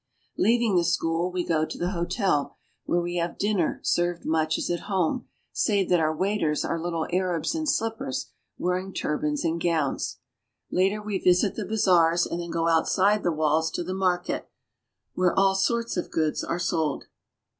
Leaving 0.35 0.75
the 0.75 0.83
school, 0.83 1.31
we 1.31 1.43
go 1.45 1.59
on 1.59 1.67
to 1.69 1.77
the 1.77 1.91
hotel, 1.91 2.57
where 2.85 2.99
we 2.99 3.17
have 3.17 3.37
dinner 3.37 3.79
served 3.83 4.25
much 4.25 4.57
as 4.57 4.67
at 4.71 4.79
home, 4.89 5.27
save 5.53 5.89
that 5.89 5.99
our 5.99 6.11
waiters 6.15 6.65
are 6.65 6.79
little 6.81 7.05
Arabs 7.13 7.53
in 7.53 7.67
slippers, 7.67 8.31
wearing 8.57 8.91
turbans 8.91 9.45
and 9.45 9.61
gowns. 9.61 10.17
Later 10.71 11.03
we 11.03 11.19
visit 11.19 11.53
the 11.53 11.67
bazaars 11.67 12.25
and 12.25 12.39
then 12.41 12.49
go 12.49 12.67
outside 12.67 13.21
the 13.21 13.31
walls 13.31 13.69
to 13.69 13.83
the 13.83 13.93
market, 13.93 14.49
where 15.13 15.37
all 15.37 15.53
sorts 15.53 15.95
of 15.95 16.09
goods 16.09 16.43
are 16.43 16.57
sold. 16.57 17.03